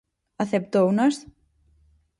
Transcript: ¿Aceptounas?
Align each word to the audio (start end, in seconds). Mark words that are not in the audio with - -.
¿Aceptounas? 0.43 1.15